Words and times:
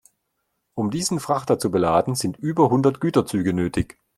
Um 0.73 0.89
diesen 0.89 1.19
Frachter 1.19 1.59
zu 1.59 1.69
beladen, 1.69 2.15
sind 2.15 2.37
über 2.37 2.71
hundert 2.71 3.01
Güterzüge 3.01 3.53
nötig. 3.53 3.99